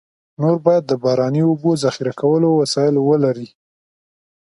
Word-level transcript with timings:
نور 0.41 0.55
باید 0.65 0.83
د 0.87 0.93
باراني 1.03 1.41
اوبو 1.47 1.71
ذخیره 1.83 2.13
کولو 2.21 2.49
وسایل 2.61 2.95
ولري. 2.99 3.49